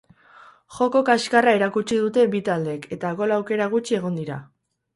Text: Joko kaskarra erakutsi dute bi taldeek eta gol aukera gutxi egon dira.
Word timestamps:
Joko 0.77 1.01
kaskarra 1.09 1.53
erakutsi 1.59 2.01
dute 2.07 2.25
bi 2.33 2.43
taldeek 2.49 2.89
eta 2.99 3.15
gol 3.23 3.37
aukera 3.39 3.71
gutxi 3.77 4.03
egon 4.03 4.21
dira. 4.25 4.43